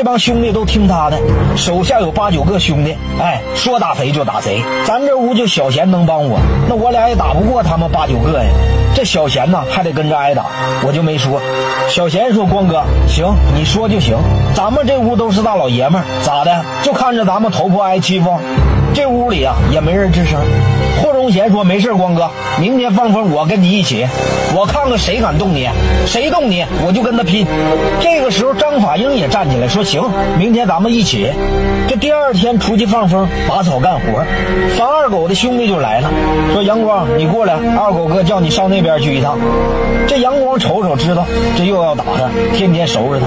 [0.00, 1.18] 这帮兄弟都听他的，
[1.54, 4.62] 手下有八九个兄弟，哎，说打谁就打谁。
[4.86, 8.50] 咱这屋就小贤能帮我，那我俩也打不过他们八九个呀。
[8.94, 10.46] 这小贤呢还得跟着挨打，
[10.86, 11.38] 我就没说。
[11.90, 14.16] 小贤说：“光哥，行，你说就行。
[14.54, 16.64] 咱们这屋都是大老爷们，咋的？
[16.82, 18.40] 就看着咱们头破挨欺负。
[18.94, 20.40] 这屋里啊也没人吱声。”
[21.02, 22.30] 霍忠贤说：“没事，光哥，
[22.60, 24.06] 明天放风我跟你一起，
[24.54, 25.66] 我看看谁敢动你，
[26.06, 27.46] 谁动你我就跟他拼。”
[28.00, 30.02] 这个时候，张法英也站起来说：“行，
[30.36, 31.30] 明天咱们一起。”
[31.88, 34.24] 这第二天出去放风，拔草干活。
[34.76, 36.10] 樊二狗的兄弟就来了，
[36.52, 39.38] 说：“阳光，你过来，二狗哥叫你上那边去一趟。”
[40.06, 41.24] 这阳光瞅瞅，知道
[41.56, 43.26] 这又要打他，天天收拾他，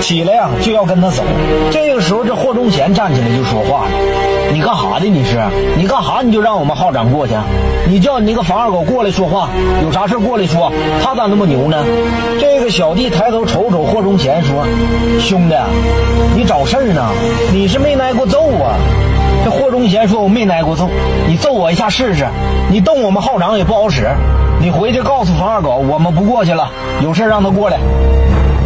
[0.00, 1.22] 起来呀就要跟他走。
[1.70, 3.90] 这个时候，这霍忠贤站起来就说话了
[5.00, 5.06] ：“的？
[5.06, 5.36] 你是？
[5.76, 6.20] 你干哈？
[6.22, 7.34] 你就让我们号长过去？
[7.88, 9.48] 你叫你那个房二狗过来说话，
[9.82, 10.70] 有啥事过来说。
[11.02, 11.84] 他咋那么牛呢？”
[12.38, 14.64] 这个小弟抬头瞅瞅霍忠贤，说
[15.18, 15.56] ：“兄弟，
[16.36, 17.08] 你找事儿呢？
[17.52, 18.76] 你是没挨过揍啊？”
[19.42, 20.88] 这霍忠贤说：“我没挨过揍，
[21.26, 22.28] 你揍我一下试试。
[22.70, 24.08] 你动我们号长也不好使。
[24.60, 26.70] 你回去告诉房二狗，我们不过去了，
[27.02, 27.78] 有事让他过来。”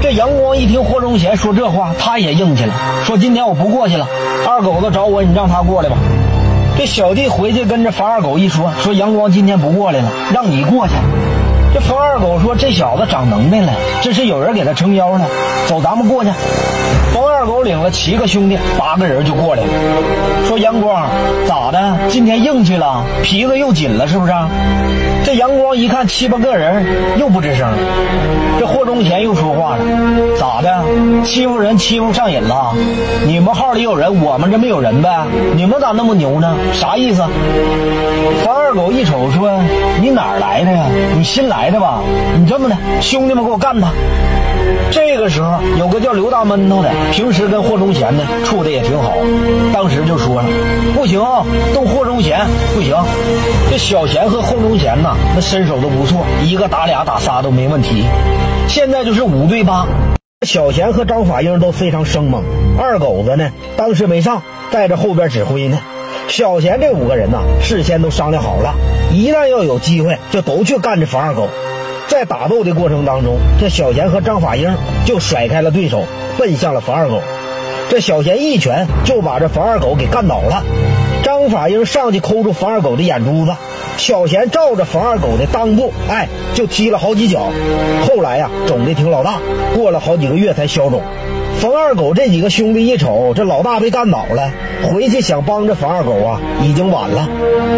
[0.03, 4.07] 这阳光一听霍忠贤说这话，他也硬气了，说：“今天我不过去了，
[4.47, 5.97] 二狗子找我，你让他过来吧。”
[6.77, 10.95] 这小弟回去跟着樊二狗一说，说阳光今天不过来了，让你过去。
[11.73, 13.73] 这樊二狗说：“这小子长能耐了，
[14.03, 15.27] 这是有人给他撑腰呢。
[15.67, 16.31] 走，咱们过去。”
[17.45, 19.69] 二狗领了七个兄弟，八个人就过来了，
[20.49, 21.07] 说：“阳光
[21.47, 21.99] 咋的？
[22.09, 24.33] 今天硬气了，皮子又紧了，是不是？”
[25.23, 26.87] 这阳光一看七八个人，
[27.19, 27.69] 又不吱声。
[28.59, 29.85] 这霍忠贤又说话了
[30.41, 30.83] ：“咋的？
[31.23, 32.73] 欺负人欺负上瘾了？
[33.27, 35.27] 你们号里有人，我们这没有人呗？
[35.55, 36.57] 你们咋那么牛呢？
[36.73, 37.23] 啥意思？”
[38.43, 39.61] 樊二狗一瞅说
[40.15, 40.87] ：“哪儿来的呀？
[41.17, 42.01] 你新来的吧？
[42.39, 43.89] 你这么的，兄弟们给我干他！”
[44.91, 49.13] 这个时候，有个叫刘大闷头的，平时跟霍忠贤呢处的也挺好，
[49.73, 50.49] 当时就说了
[50.95, 51.21] ：“不行，
[51.73, 52.95] 动霍忠贤不行。
[53.71, 58.05] 这小贤和霍忠贤呐，那身手都不错，一个打俩打仨都没问题。
[58.69, 59.87] 现在就是五对八，
[60.47, 62.43] 小贤和张法英都非常生猛，
[62.79, 65.79] 二狗子呢当时没上，带着后边指挥呢。
[66.29, 68.75] 小贤这五个人呐，事先都商量好了，
[69.13, 71.49] 一旦要有机会，就都去干这冯二狗。
[72.09, 74.75] 在打斗的过程当中，这小贤和张法英
[75.05, 76.05] 就甩开了对手，
[76.39, 77.21] 奔向了冯二狗。
[77.89, 80.65] 这小贤一拳就把这冯二狗给干倒了。
[81.23, 83.55] 张法英上去抠住冯二狗的眼珠子，
[83.97, 87.53] 小贤照着冯二狗的裆部，哎，就踢了好几脚。
[88.09, 89.39] 后来呀，肿的挺老大，
[89.75, 91.03] 过了好几个月才消肿。
[91.61, 94.51] 冯二狗这几个兄弟一瞅，这老大被干倒了，
[94.89, 97.29] 回去想帮着房二狗啊，已经晚了。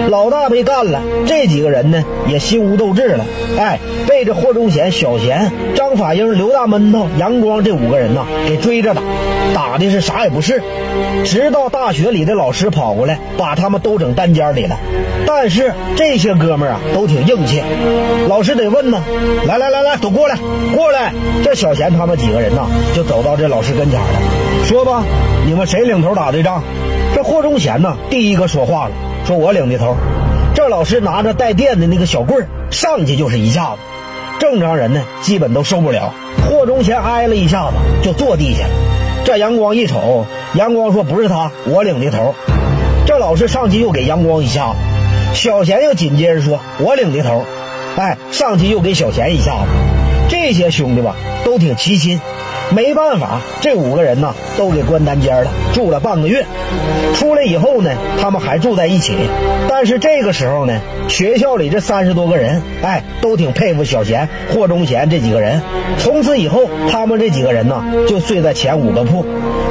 [0.09, 3.25] 老大被干了，这几个人呢也心无斗志了。
[3.59, 9.03] 哎，被这霍忠贤、小贤、张法英、刘大闷头、杨光这五个人呐给追着打，
[9.55, 10.63] 打的是啥也不是。
[11.25, 14.79] 直到大学里的老师跑过来，把他们都整单间里了。
[15.27, 17.63] 但是这些哥们儿啊都挺硬气，
[18.29, 19.03] 老师得问呢。
[19.47, 20.39] 来来来来，都过来，
[20.75, 21.13] 过来。
[21.45, 24.07] 这小贤他们几个人呐就走到这老师跟前了，
[24.65, 25.05] 说吧，
[25.47, 26.63] 你们谁领头打的仗？
[27.15, 28.95] 这霍忠贤呢第一个说话了，
[29.25, 29.97] 说我领的头。
[30.55, 33.79] 这老师拿着带电的那个小棍儿上去就是一下子，
[34.49, 36.15] 正常人呢基本都受不了。
[36.49, 38.71] 霍忠贤挨了一下子就坐地下了。
[39.25, 40.25] 这阳光一瞅，
[40.55, 42.33] 阳光说不是他，我领的头。
[43.05, 44.77] 这老师上去又给阳光一下子，
[45.35, 47.45] 小贤又紧接着说，我领的头。
[47.97, 49.67] 哎，上去又给小贤一下子。
[50.29, 52.21] 这些兄弟吧都挺齐心。
[52.75, 56.45] 没办法，这五个人呢都给关单间了，住了半个月。
[57.15, 57.91] 出来以后呢，
[58.21, 59.15] 他们还住在一起。
[59.69, 65.61] 但是这个时候呢，学校里这三十多个人，哎，都挺佩服小贤、霍忠贤这几个人。
[65.99, 69.25] 从此以后，他们这几个人呢就睡在前五个铺，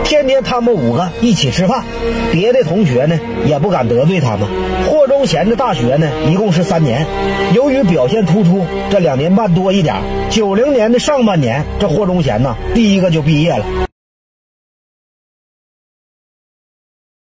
[0.04, 1.84] 天天他们五个一起吃饭。
[2.32, 4.48] 别的同学呢也不敢得罪他们。
[4.90, 7.06] 霍忠贤的大学呢一共是三年，
[7.54, 9.96] 由于表现突出，这两年半多一点。
[10.30, 13.85] 九零年的上半年，这霍忠贤呢第一个就毕业了。